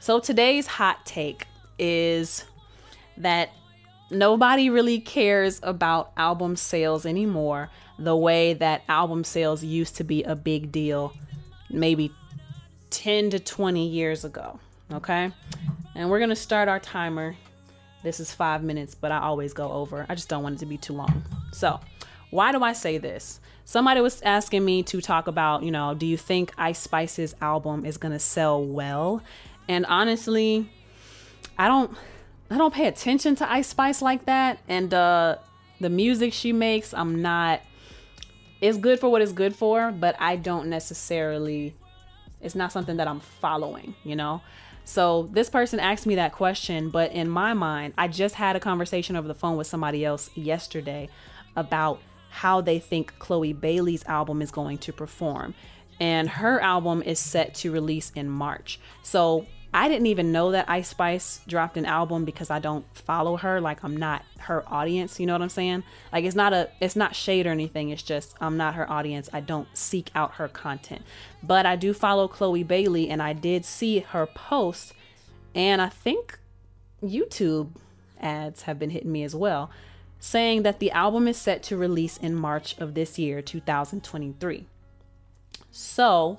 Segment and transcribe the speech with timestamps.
[0.00, 1.46] So today's hot take
[1.78, 2.44] is
[3.16, 3.50] that
[4.10, 10.22] nobody really cares about album sales anymore the way that album sales used to be
[10.22, 11.12] a big deal
[11.70, 12.12] maybe
[12.90, 14.58] 10 to 20 years ago.
[14.92, 15.30] Okay.
[15.94, 17.36] And we're going to start our timer.
[18.02, 20.06] This is five minutes, but I always go over.
[20.08, 21.24] I just don't want it to be too long.
[21.52, 21.80] So,
[22.30, 23.40] why do I say this?
[23.64, 27.84] Somebody was asking me to talk about, you know, do you think Ice Spice's album
[27.84, 29.22] is going to sell well?
[29.68, 30.70] And honestly,
[31.58, 31.96] I don't
[32.50, 35.36] I don't pay attention to Ice Spice like that and uh
[35.80, 37.60] the music she makes, I'm not
[38.60, 41.74] it's good for what it's good for, but I don't necessarily
[42.40, 44.40] it's not something that I'm following, you know?
[44.84, 48.60] So this person asked me that question, but in my mind, I just had a
[48.60, 51.10] conversation over the phone with somebody else yesterday
[51.56, 55.54] about how they think Chloe Bailey's album is going to perform.
[56.00, 58.80] And her album is set to release in March.
[59.02, 63.36] So I didn't even know that Ice Spice dropped an album because I don't follow
[63.36, 63.60] her.
[63.60, 65.20] Like I'm not her audience.
[65.20, 65.82] You know what I'm saying?
[66.12, 67.90] Like it's not a it's not shade or anything.
[67.90, 69.28] It's just I'm not her audience.
[69.32, 71.02] I don't seek out her content.
[71.42, 74.94] But I do follow Chloe Bailey and I did see her post
[75.54, 76.38] and I think
[77.02, 77.70] YouTube
[78.20, 79.70] ads have been hitting me as well,
[80.18, 84.66] saying that the album is set to release in March of this year, 2023.
[85.70, 86.38] So,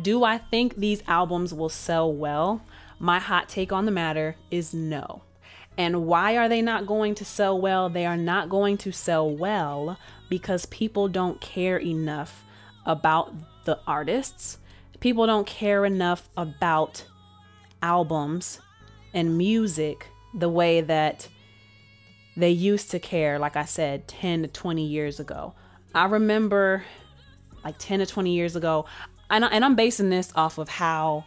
[0.00, 2.62] do I think these albums will sell well?
[2.98, 5.22] My hot take on the matter is no.
[5.78, 7.88] And why are they not going to sell well?
[7.88, 12.44] They are not going to sell well because people don't care enough
[12.86, 14.58] about the artists.
[15.00, 17.04] People don't care enough about
[17.82, 18.60] albums
[19.12, 21.28] and music the way that
[22.36, 25.54] they used to care, like I said, 10 to 20 years ago.
[25.94, 26.84] I remember
[27.64, 28.86] like 10 to 20 years ago,
[29.30, 31.24] and, I, and I'm basing this off of how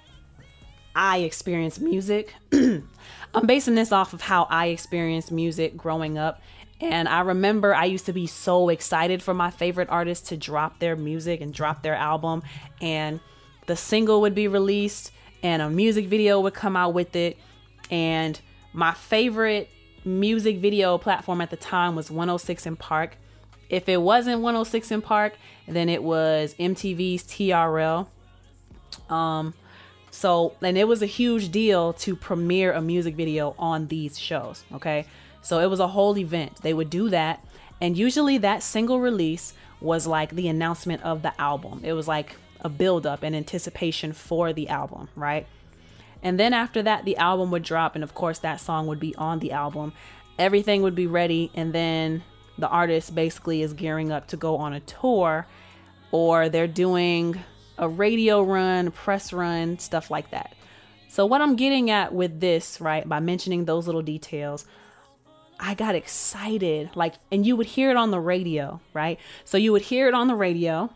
[0.95, 2.33] I experience music.
[2.52, 6.42] I'm basing this off of how I experienced music growing up.
[6.81, 10.80] And I remember I used to be so excited for my favorite artists to drop
[10.80, 12.42] their music and drop their album.
[12.82, 13.20] And
[13.67, 15.11] the single would be released
[15.43, 17.38] and a music video would come out with it.
[17.92, 18.39] And
[18.73, 19.70] my favorite
[20.05, 23.17] music video platform at the time was 106 & Park.
[23.70, 25.34] If it wasn't 106 & Park,
[25.68, 28.08] then it was MTV's TRL.
[29.10, 29.54] Um,
[30.12, 34.64] so, and it was a huge deal to premiere a music video on these shows.
[34.74, 35.06] Okay.
[35.42, 36.62] So it was a whole event.
[36.62, 37.46] They would do that.
[37.80, 41.82] And usually that single release was like the announcement of the album.
[41.84, 45.48] It was like a build up and anticipation for the album, right?
[46.22, 47.96] And then after that, the album would drop.
[47.96, 49.94] And of course, that song would be on the album.
[50.38, 51.52] Everything would be ready.
[51.56, 52.24] And then
[52.59, 55.47] the artist basically is gearing up to go on a tour
[56.11, 57.43] or they're doing
[57.77, 60.53] a radio run, press run, stuff like that.
[61.08, 64.65] So, what I'm getting at with this, right, by mentioning those little details,
[65.59, 66.92] I got excited.
[66.95, 69.20] Like, and you would hear it on the radio, right?
[69.43, 70.91] So, you would hear it on the radio,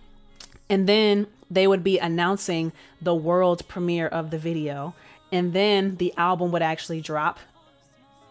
[0.69, 4.93] and then they would be announcing the world premiere of the video,
[5.31, 7.39] and then the album would actually drop,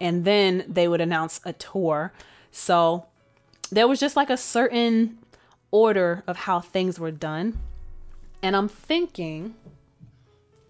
[0.01, 2.13] and then they would announce a tour.
[2.53, 3.07] So,
[3.73, 5.19] there was just like a certain
[5.71, 7.59] order of how things were done.
[8.43, 9.55] And I'm thinking,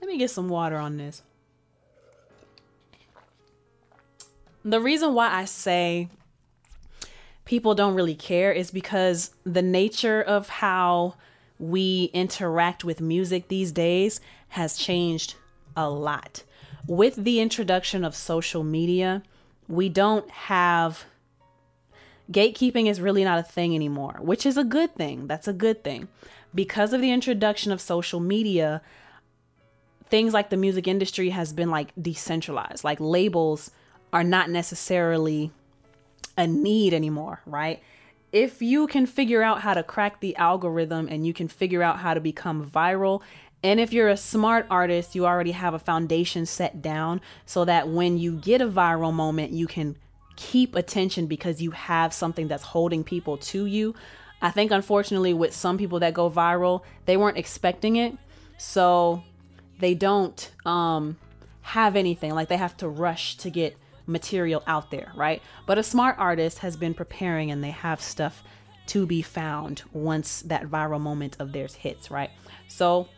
[0.01, 1.23] let me get some water on this.
[4.65, 6.09] The reason why I say
[7.45, 11.15] people don't really care is because the nature of how
[11.59, 14.21] we interact with music these days
[14.51, 15.35] has changed
[15.77, 16.45] a lot.
[16.87, 19.25] With the introduction of social media,
[19.67, 21.05] we don't have
[22.31, 25.27] gatekeeping is really not a thing anymore, which is a good thing.
[25.27, 26.09] That's a good thing.
[26.55, 28.83] Because of the introduction of social media,
[30.09, 32.85] things like the music industry has been like decentralized.
[32.85, 33.71] Like labels
[34.13, 35.51] are not necessarily
[36.37, 37.83] a need anymore, right?
[38.31, 41.99] If you can figure out how to crack the algorithm and you can figure out
[41.99, 43.23] how to become viral,
[43.63, 47.89] and if you're a smart artist, you already have a foundation set down so that
[47.89, 49.97] when you get a viral moment, you can
[50.37, 53.95] keep attention because you have something that's holding people to you.
[54.41, 58.17] I think unfortunately with some people that go viral, they weren't expecting it.
[58.59, 59.23] So
[59.79, 61.17] they don't um
[61.63, 63.77] have anything like they have to rush to get
[64.07, 65.43] material out there, right?
[65.67, 68.43] But a smart artist has been preparing and they have stuff
[68.87, 72.31] to be found once that viral moment of theirs hits, right?
[72.69, 73.09] So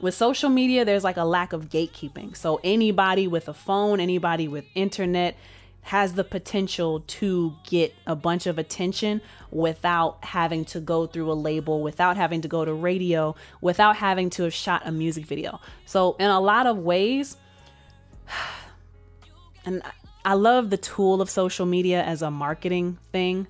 [0.00, 2.36] with social media, there's like a lack of gatekeeping.
[2.36, 5.36] So anybody with a phone, anybody with internet,
[5.82, 11.34] has the potential to get a bunch of attention without having to go through a
[11.34, 15.60] label, without having to go to radio, without having to have shot a music video.
[15.86, 17.36] So, in a lot of ways,
[19.64, 19.82] and
[20.24, 23.46] I love the tool of social media as a marketing thing,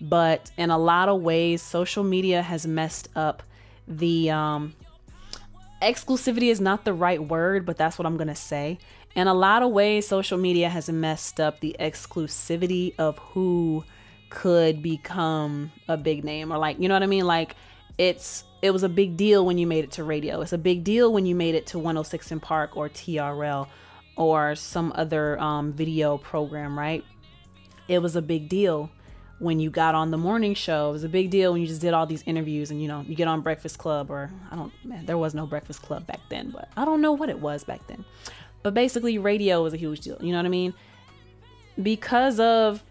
[0.00, 3.42] but in a lot of ways, social media has messed up
[3.86, 4.74] the um,
[5.82, 8.78] exclusivity is not the right word, but that's what I'm gonna say.
[9.14, 13.84] In a lot of ways, social media has messed up the exclusivity of who
[14.28, 17.26] could become a big name or like, you know what I mean?
[17.26, 17.54] Like
[17.96, 20.40] it's it was a big deal when you made it to radio.
[20.40, 23.68] It's a big deal when you made it to 106 & Park or TRL
[24.16, 27.04] or some other um, video program, right?
[27.86, 28.90] It was a big deal
[29.38, 30.88] when you got on the morning show.
[30.88, 33.04] It was a big deal when you just did all these interviews and you know,
[33.06, 36.20] you get on Breakfast Club or I don't man, there was no Breakfast Club back
[36.30, 38.04] then, but I don't know what it was back then.
[38.64, 40.72] But basically radio was a huge deal, you know what I mean?
[41.80, 42.82] Because of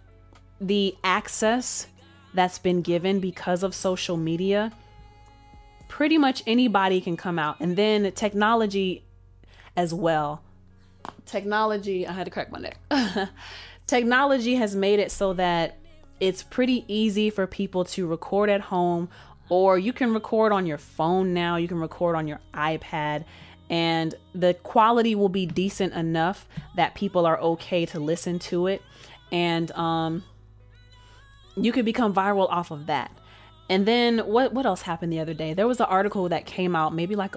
[0.61, 1.87] the access
[2.35, 4.71] that's been given because of social media,
[5.87, 7.59] pretty much anybody can come out.
[7.59, 9.03] And then technology
[9.75, 10.43] as well.
[11.25, 12.77] Technology, I had to crack my neck.
[13.87, 15.79] technology has made it so that
[16.19, 19.09] it's pretty easy for people to record at home
[19.49, 23.25] or you can record on your phone now, you can record on your iPad
[23.69, 28.81] and the quality will be decent enough that people are okay to listen to it
[29.31, 30.23] and um
[31.55, 33.11] you could become viral off of that.
[33.69, 35.53] And then what what else happened the other day?
[35.53, 37.35] There was an article that came out maybe like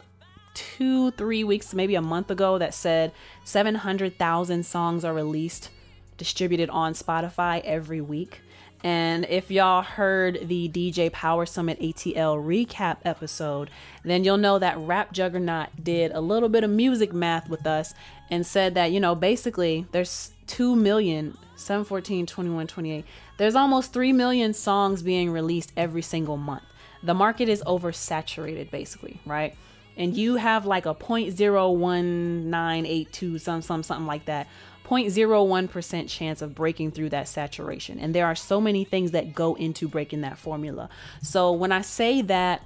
[0.54, 3.12] two, three weeks, maybe a month ago that said
[3.44, 5.70] 700,000 songs are released,
[6.16, 8.40] distributed on Spotify every week.
[8.84, 13.70] And if y'all heard the DJ Power Summit ATL recap episode,
[14.04, 17.94] then you'll know that Rap Juggernaut did a little bit of music math with us
[18.30, 23.04] and said that, you know, basically there's 2 million, 714, 21, 28.
[23.38, 26.64] There's almost 3 million songs being released every single month.
[27.02, 29.56] The market is oversaturated, basically, right?
[29.96, 34.46] And you have like a 0.01982, some, some, something like that.
[34.86, 37.98] 0.01% chance of breaking through that saturation.
[37.98, 40.88] And there are so many things that go into breaking that formula.
[41.22, 42.62] So when I say that,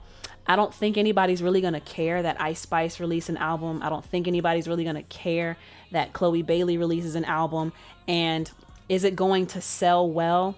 [0.47, 3.81] I don't think anybody's really gonna care that Ice Spice released an album.
[3.83, 5.57] I don't think anybody's really gonna care
[5.93, 7.73] that Chloe Bailey releases an album.
[8.07, 8.51] And
[8.89, 10.57] is it going to sell well?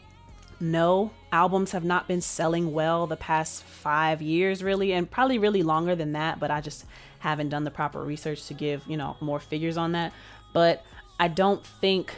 [0.58, 1.11] No.
[1.32, 5.94] Albums have not been selling well the past five years, really, and probably really longer
[5.94, 6.87] than that, but I just
[7.19, 10.12] haven't done the proper research to give, you know, more figures on that.
[10.53, 10.85] But
[11.22, 12.12] I don't think,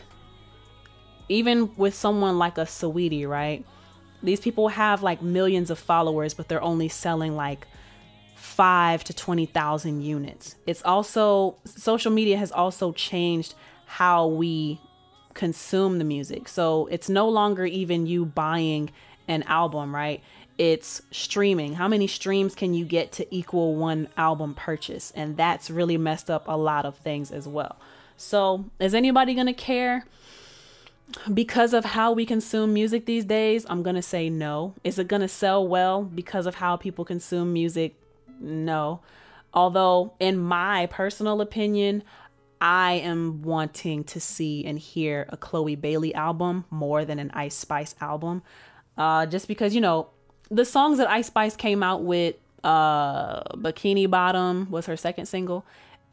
[1.29, 3.63] even with someone like a Saweetie, right?
[4.23, 7.67] These people have like millions of followers, but they're only selling like
[8.35, 10.57] five to 20,000 units.
[10.67, 13.55] It's also, social media has also changed
[13.85, 14.81] how we
[15.35, 16.49] consume the music.
[16.49, 18.91] So it's no longer even you buying
[19.29, 20.23] an album, right?
[20.57, 21.75] It's streaming.
[21.75, 25.13] How many streams can you get to equal one album purchase?
[25.15, 27.77] And that's really messed up a lot of things as well.
[28.17, 30.05] So, is anybody going to care?
[31.33, 34.75] Because of how we consume music these days, I'm going to say no.
[34.83, 37.95] Is it going to sell well because of how people consume music?
[38.41, 39.01] No.
[39.53, 42.03] Although, in my personal opinion,
[42.61, 47.55] I am wanting to see and hear a Chloe Bailey album more than an Ice
[47.55, 48.43] Spice album.
[48.97, 50.09] Uh, just because, you know,
[50.51, 55.65] the songs that Ice Spice came out with, uh, Bikini Bottom was her second single,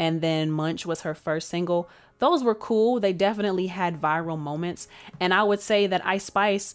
[0.02, 1.88] and then Munch was her first single.
[2.18, 3.00] Those were cool.
[3.00, 4.88] They definitely had viral moments.
[5.20, 6.74] And I would say that Ice Spice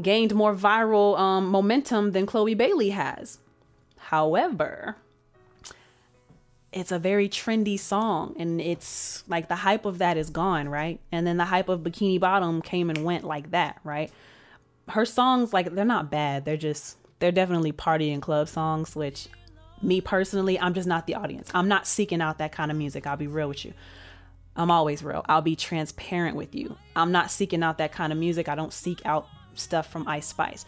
[0.00, 3.38] gained more viral um, momentum than Chloe Bailey has.
[3.98, 4.96] However,
[6.72, 11.00] it's a very trendy song and it's like the hype of that is gone, right?
[11.12, 14.10] And then the hype of Bikini Bottom came and went like that, right?
[14.88, 16.46] Her songs like they're not bad.
[16.46, 19.28] They're just they're definitely party and club songs, which
[19.84, 21.50] me personally, I'm just not the audience.
[21.54, 23.06] I'm not seeking out that kind of music.
[23.06, 23.74] I'll be real with you.
[24.56, 25.24] I'm always real.
[25.28, 26.76] I'll be transparent with you.
[26.94, 28.48] I'm not seeking out that kind of music.
[28.48, 30.64] I don't seek out stuff from Ice Spice.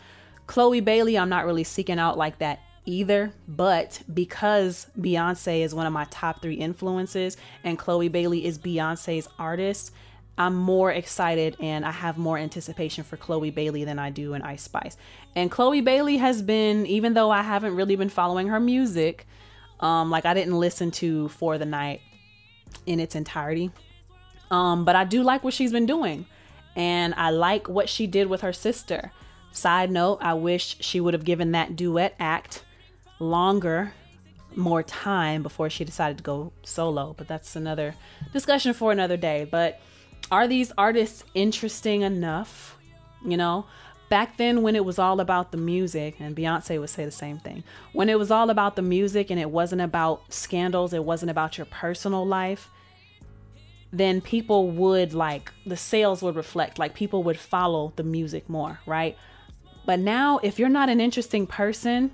[0.46, 5.86] Chloe Bailey, I'm not really seeking out like that either, but because Beyonce is one
[5.86, 9.92] of my top three influences and Chloe Bailey is Beyonce's artist,
[10.38, 14.42] I'm more excited and I have more anticipation for Chloe Bailey than I do in
[14.42, 14.96] Ice Spice.
[15.34, 19.26] And Chloe Bailey has been, even though I haven't really been following her music,
[19.80, 22.00] um, like I didn't listen to For the Night
[22.84, 23.70] in its entirety.
[24.50, 26.26] Um, but I do like what she's been doing.
[26.74, 29.12] And I like what she did with her sister.
[29.52, 32.62] Side note, I wish she would have given that duet act
[33.18, 33.94] longer,
[34.54, 37.14] more time before she decided to go solo.
[37.16, 37.94] But that's another
[38.34, 39.48] discussion for another day.
[39.50, 39.80] But
[40.30, 42.76] are these artists interesting enough?
[43.24, 43.66] You know,
[44.08, 47.38] back then when it was all about the music, and Beyonce would say the same
[47.38, 51.30] thing, when it was all about the music and it wasn't about scandals, it wasn't
[51.30, 52.68] about your personal life,
[53.92, 58.80] then people would like the sales would reflect, like people would follow the music more,
[58.86, 59.16] right?
[59.86, 62.10] But now, if you're not an interesting person,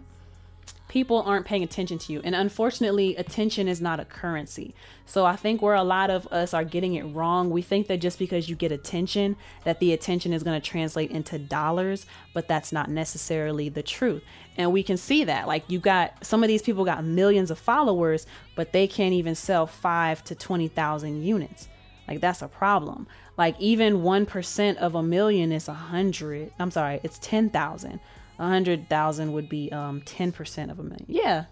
[0.93, 2.21] people aren't paying attention to you.
[2.23, 4.75] And unfortunately, attention is not a currency.
[5.07, 8.03] So I think where a lot of us are getting it wrong, we think that
[8.03, 12.05] just because you get attention, that the attention is going to translate into dollars,
[12.35, 14.23] but that's not necessarily the truth.
[14.59, 15.49] And we can see that.
[15.49, 19.35] Like you got some of these people got millions of followers, but they can't even
[19.35, 21.69] sell 5 to 20,000 units.
[22.07, 23.07] Like that's a problem.
[23.39, 26.53] Like even 1% of a million is a 100.
[26.59, 27.99] I'm sorry, it's 10,000
[28.39, 31.07] a hundred thousand would be um 10% of a million.
[31.09, 31.45] Yeah.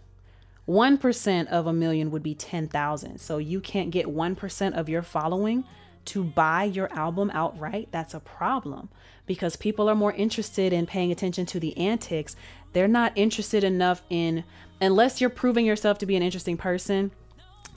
[0.69, 3.19] 1% of a million would be 10,000.
[3.19, 5.65] So you can't get 1% of your following
[6.07, 7.89] to buy your album outright.
[7.91, 8.89] That's a problem
[9.27, 12.37] because people are more interested in paying attention to the antics.
[12.73, 14.45] They're not interested enough in,
[14.81, 17.11] unless you're proving yourself to be an interesting person.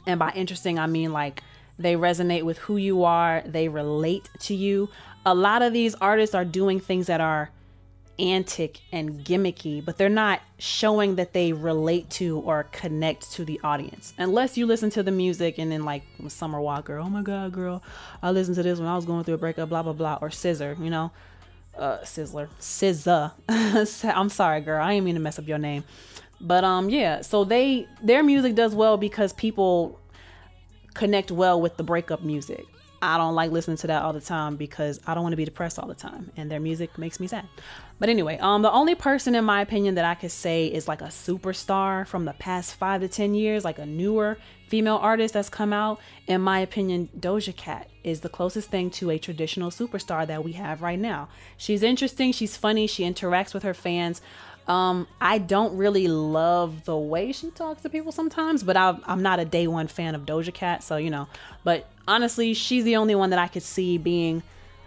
[0.06, 1.42] And by interesting, I mean like
[1.80, 4.90] they resonate with who you are, they relate to you.
[5.26, 7.50] A lot of these artists are doing things that are
[8.20, 13.60] antic and gimmicky, but they're not showing that they relate to or connect to the
[13.64, 14.14] audience.
[14.18, 17.84] Unless you listen to the music and then like Summer Walker, oh my god, girl,
[18.22, 20.30] I listened to this when I was going through a breakup, blah blah blah, or
[20.30, 21.12] Scissor, you know,
[21.78, 23.32] uh, Sizzler, SZA.
[24.16, 25.84] I'm sorry, girl, I didn't mean to mess up your name,
[26.40, 27.22] but um, yeah.
[27.22, 30.00] So they their music does well because people
[30.94, 32.66] connect well with the breakup music.
[33.04, 35.46] I don't like listening to that all the time because I don't want to be
[35.46, 37.48] depressed all the time and their music makes me sad.
[38.00, 41.02] But anyway, um the only person in my opinion that I could say is like
[41.02, 45.50] a superstar from the past 5 to 10 years, like a newer female artist that's
[45.50, 50.26] come out, in my opinion, Doja Cat is the closest thing to a traditional superstar
[50.26, 51.30] that we have right now.
[51.58, 54.22] She's interesting, she's funny, she interacts with her fans.
[54.68, 59.22] Um, I don't really love the way she talks to people sometimes, but I, I'm
[59.22, 61.28] not a day one fan of Doja Cat, so you know.
[61.64, 64.44] But honestly, she's the only one that I could see being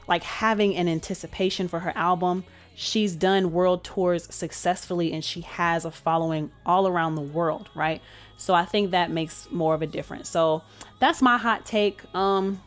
[0.08, 2.44] like having an anticipation for her album.
[2.74, 8.02] She's done world tours successfully and she has a following all around the world, right?
[8.36, 10.28] So I think that makes more of a difference.
[10.28, 10.62] So
[10.98, 12.02] that's my hot take.
[12.14, 12.60] Um,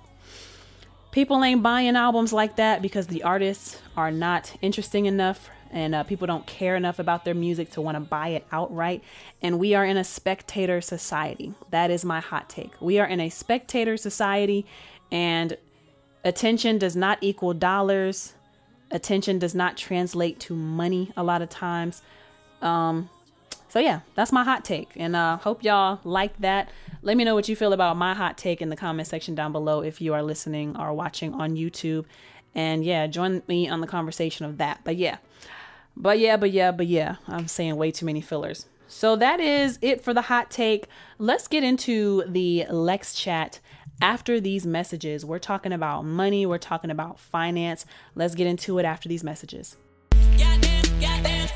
[1.11, 6.03] people ain't buying albums like that because the artists are not interesting enough and uh,
[6.03, 9.03] people don't care enough about their music to want to buy it outright.
[9.41, 11.53] And we are in a spectator society.
[11.71, 12.73] That is my hot take.
[12.81, 14.65] We are in a spectator society,
[15.11, 15.57] and
[16.23, 18.33] attention does not equal dollars.
[18.91, 22.01] Attention does not translate to money a lot of times.
[22.61, 23.09] Um,
[23.69, 26.71] so yeah, that's my hot take, and uh, hope y'all like that.
[27.03, 29.51] Let me know what you feel about my hot take in the comment section down
[29.51, 32.05] below if you are listening or watching on YouTube.
[32.55, 34.81] And yeah, join me on the conversation of that.
[34.83, 35.17] But yeah,
[35.95, 38.65] but yeah, but yeah, but yeah, I'm saying way too many fillers.
[38.87, 40.87] So that is it for the hot take.
[41.17, 43.59] Let's get into the Lex chat
[44.01, 45.25] after these messages.
[45.25, 47.85] We're talking about money, we're talking about finance.
[48.15, 49.75] Let's get into it after these messages.
[50.37, 51.49] Goddamn, goddamn,